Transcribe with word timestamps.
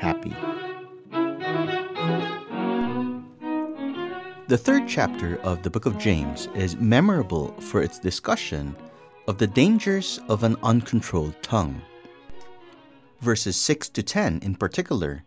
happy. 0.00 0.34
The 4.48 4.58
third 4.58 4.88
chapter 4.88 5.36
of 5.42 5.62
the 5.62 5.70
book 5.70 5.86
of 5.86 5.98
James 5.98 6.48
is 6.54 6.76
memorable 6.76 7.52
for 7.60 7.82
its 7.82 8.00
discussion 8.00 8.74
of 9.28 9.38
the 9.38 9.46
dangers 9.46 10.18
of 10.28 10.42
an 10.42 10.56
uncontrolled 10.62 11.40
tongue. 11.42 11.80
Verses 13.20 13.56
6 13.56 13.90
to 13.90 14.02
10, 14.02 14.40
in 14.42 14.56
particular, 14.56 15.22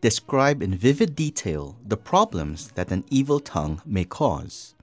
describe 0.00 0.62
in 0.62 0.74
vivid 0.74 1.14
detail 1.14 1.76
the 1.84 1.96
problems 1.96 2.70
that 2.72 2.90
an 2.90 3.04
evil 3.10 3.40
tongue 3.40 3.82
may 3.84 4.04
cause. 4.04 4.74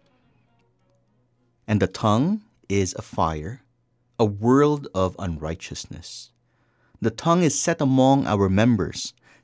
And 1.67 1.81
the 1.81 1.87
tongue 1.87 2.41
is 2.67 2.93
a 2.93 3.01
fire, 3.01 3.63
a 4.19 4.25
world 4.25 4.87
of 4.93 5.15
unrighteousness. 5.17 6.31
The 7.01 7.11
tongue 7.11 7.43
is 7.43 7.57
set 7.57 7.79
among 7.81 8.27
our 8.27 8.49
members, 8.49 9.13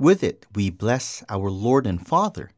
With 0.00 0.24
it 0.24 0.46
we 0.54 0.70
bless 0.70 1.22
our 1.28 1.50
Lord 1.50 1.86
and 1.86 2.00
Father 2.00 2.52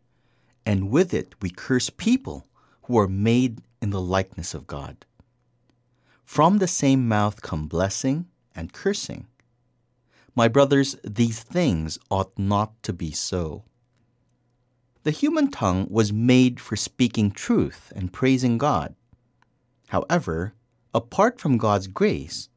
and 0.64 0.92
with 0.92 1.12
it 1.12 1.34
we 1.42 1.50
curse 1.50 1.90
people 1.90 2.46
who 2.84 2.96
are 2.96 3.08
made 3.08 3.62
in 3.80 3.90
the 3.90 4.00
likeness 4.00 4.54
of 4.54 4.68
God. 4.68 5.04
From 6.24 6.58
the 6.58 6.68
same 6.68 7.08
mouth 7.08 7.42
come 7.42 7.66
blessing 7.66 8.28
and 8.54 8.72
cursing. 8.72 9.26
My 10.36 10.46
brothers, 10.46 10.94
these 11.02 11.40
things 11.40 11.98
ought 12.12 12.38
not 12.38 12.80
to 12.84 12.92
be 12.92 13.10
so. 13.10 13.64
The 15.02 15.10
human 15.10 15.50
tongue 15.50 15.88
was 15.90 16.12
made 16.12 16.60
for 16.60 16.76
speaking 16.76 17.32
truth 17.32 17.92
and 17.96 18.12
praising 18.12 18.56
God. 18.56 18.94
However, 19.88 20.54
apart 20.94 21.40
from 21.40 21.58
God's 21.58 21.88
grace, 21.88 22.50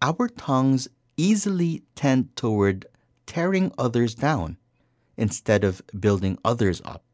our 0.00 0.28
tongues 0.28 0.86
easily 1.16 1.82
tend 1.96 2.36
toward 2.36 2.86
tearing 3.28 3.70
others 3.78 4.14
down 4.16 4.56
instead 5.16 5.62
of 5.62 5.82
building 6.00 6.38
others 6.44 6.80
up. 6.84 7.04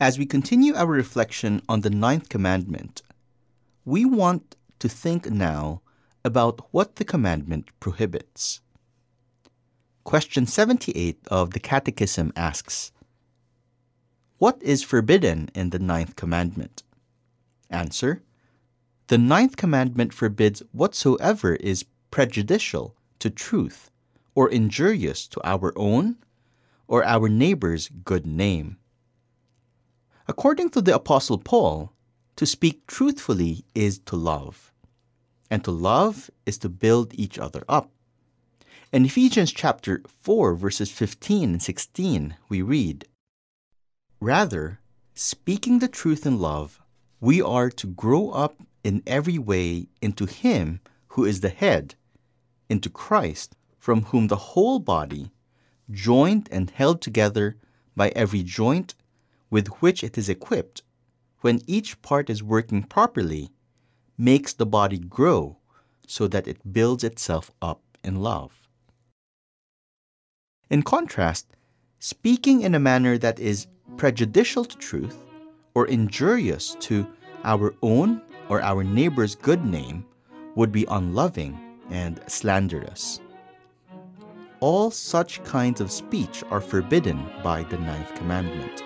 As 0.00 0.18
we 0.18 0.26
continue 0.26 0.74
our 0.74 0.86
reflection 0.86 1.62
on 1.68 1.82
the 1.82 1.90
ninth 1.90 2.28
commandment, 2.28 3.00
we 3.84 4.04
want 4.04 4.56
to 4.80 4.88
think 4.88 5.30
now 5.30 5.80
about 6.24 6.60
what 6.72 6.96
the 6.96 7.04
commandment 7.04 7.68
prohibits. 7.78 8.60
Question 10.04 10.46
78 10.46 11.20
of 11.30 11.52
the 11.52 11.60
Catechism 11.60 12.32
asks 12.34 12.90
What 14.38 14.60
is 14.60 14.82
forbidden 14.82 15.50
in 15.54 15.70
the 15.70 15.78
ninth 15.78 16.16
commandment? 16.16 16.82
Answer 17.70 18.22
The 19.06 19.18
ninth 19.18 19.56
commandment 19.56 20.12
forbids 20.12 20.62
whatsoever 20.72 21.54
is 21.54 21.84
prejudicial 22.10 22.96
to 23.20 23.30
truth 23.30 23.89
or 24.34 24.48
injurious 24.48 25.26
to 25.28 25.40
our 25.44 25.72
own 25.76 26.16
or 26.86 27.04
our 27.04 27.28
neighbor's 27.28 27.88
good 28.04 28.26
name. 28.26 28.76
According 30.26 30.70
to 30.70 30.80
the 30.80 30.94
Apostle 30.94 31.38
Paul, 31.38 31.92
to 32.36 32.46
speak 32.46 32.86
truthfully 32.86 33.64
is 33.74 33.98
to 34.06 34.16
love, 34.16 34.72
and 35.50 35.62
to 35.64 35.70
love 35.70 36.30
is 36.46 36.58
to 36.58 36.68
build 36.68 37.12
each 37.14 37.38
other 37.38 37.64
up. 37.68 37.90
In 38.92 39.04
Ephesians 39.04 39.52
chapter 39.52 40.02
4 40.08 40.54
verses 40.54 40.90
15 40.90 41.50
and 41.50 41.62
16, 41.62 42.36
we 42.48 42.62
read, 42.62 43.06
Rather, 44.20 44.80
speaking 45.14 45.78
the 45.78 45.88
truth 45.88 46.26
in 46.26 46.38
love, 46.38 46.80
we 47.20 47.40
are 47.40 47.70
to 47.70 47.86
grow 47.86 48.30
up 48.30 48.56
in 48.82 49.02
every 49.06 49.38
way 49.38 49.86
into 50.00 50.26
him 50.26 50.80
who 51.08 51.24
is 51.24 51.40
the 51.40 51.50
head, 51.50 51.94
into 52.68 52.88
Christ, 52.88 53.54
from 53.80 54.02
whom 54.02 54.28
the 54.28 54.36
whole 54.36 54.78
body, 54.78 55.32
joined 55.90 56.48
and 56.52 56.70
held 56.70 57.00
together 57.00 57.56
by 57.96 58.10
every 58.10 58.42
joint 58.42 58.94
with 59.50 59.66
which 59.80 60.04
it 60.04 60.16
is 60.16 60.28
equipped, 60.28 60.82
when 61.40 61.62
each 61.66 62.00
part 62.02 62.28
is 62.30 62.42
working 62.42 62.82
properly, 62.84 63.50
makes 64.16 64.52
the 64.52 64.66
body 64.66 64.98
grow 64.98 65.56
so 66.06 66.28
that 66.28 66.46
it 66.46 66.72
builds 66.72 67.02
itself 67.02 67.50
up 67.62 67.80
in 68.04 68.16
love. 68.16 68.68
In 70.68 70.82
contrast, 70.82 71.46
speaking 71.98 72.60
in 72.60 72.74
a 72.74 72.78
manner 72.78 73.16
that 73.16 73.40
is 73.40 73.66
prejudicial 73.96 74.64
to 74.66 74.76
truth 74.76 75.16
or 75.74 75.86
injurious 75.86 76.76
to 76.80 77.06
our 77.44 77.74
own 77.82 78.20
or 78.50 78.60
our 78.60 78.84
neighbor's 78.84 79.34
good 79.34 79.64
name 79.64 80.04
would 80.54 80.70
be 80.70 80.84
unloving 80.90 81.58
and 81.88 82.20
slanderous. 82.26 83.20
All 84.60 84.90
such 84.90 85.42
kinds 85.42 85.80
of 85.80 85.90
speech 85.90 86.44
are 86.50 86.60
forbidden 86.60 87.26
by 87.42 87.62
the 87.62 87.78
ninth 87.78 88.14
commandment. 88.14 88.84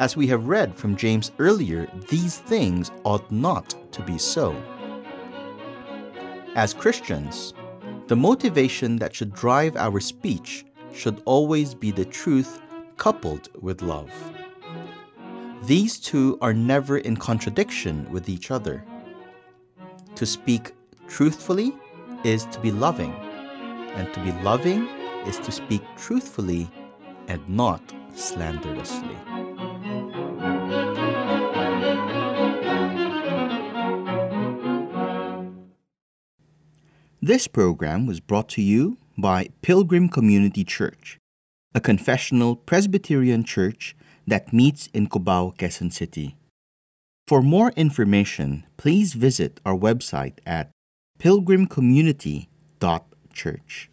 As 0.00 0.16
we 0.16 0.26
have 0.28 0.48
read 0.48 0.74
from 0.74 0.96
James 0.96 1.32
earlier, 1.38 1.86
these 2.08 2.38
things 2.38 2.90
ought 3.04 3.30
not 3.30 3.74
to 3.92 4.02
be 4.02 4.16
so. 4.16 4.56
As 6.54 6.72
Christians, 6.72 7.52
the 8.06 8.16
motivation 8.16 8.96
that 8.96 9.14
should 9.14 9.34
drive 9.34 9.76
our 9.76 10.00
speech 10.00 10.64
should 10.94 11.20
always 11.26 11.74
be 11.74 11.90
the 11.90 12.04
truth 12.06 12.60
coupled 12.96 13.50
with 13.60 13.82
love. 13.82 14.10
These 15.64 15.98
two 16.00 16.38
are 16.40 16.54
never 16.54 16.98
in 16.98 17.16
contradiction 17.16 18.10
with 18.10 18.30
each 18.30 18.50
other. 18.50 18.82
To 20.14 20.24
speak 20.24 20.72
truthfully 21.06 21.74
is 22.24 22.46
to 22.46 22.60
be 22.60 22.70
loving, 22.72 23.14
and 23.94 24.12
to 24.14 24.20
be 24.20 24.32
loving 24.42 24.88
is 25.26 25.38
to 25.38 25.52
speak 25.52 25.82
truthfully 25.96 26.70
and 27.28 27.46
not 27.48 27.82
slanderously. 28.14 29.16
This 37.24 37.46
program 37.46 38.06
was 38.06 38.18
brought 38.18 38.48
to 38.50 38.62
you 38.62 38.98
by 39.16 39.50
Pilgrim 39.62 40.08
Community 40.08 40.64
Church, 40.64 41.20
a 41.72 41.80
confessional 41.80 42.56
Presbyterian 42.56 43.44
church 43.44 43.94
that 44.26 44.52
meets 44.52 44.88
in 44.88 45.06
Cubao, 45.06 45.56
Quezon 45.56 45.92
City. 45.92 46.34
For 47.28 47.40
more 47.40 47.70
information, 47.76 48.64
please 48.76 49.14
visit 49.14 49.60
our 49.64 49.76
website 49.76 50.40
at 50.44 50.72
pilgrimcommunity.church. 51.20 53.91